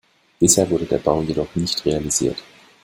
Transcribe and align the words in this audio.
Bisher 0.39 0.67
wurde 0.71 0.87
der 0.87 0.97
Bau 0.97 1.21
jedoch 1.21 1.53
nicht 1.53 1.85
realisiert. 1.85 2.41